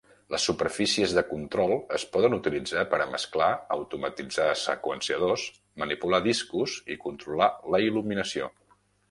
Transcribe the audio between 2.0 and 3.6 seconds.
poden utilitzar per a mesclar,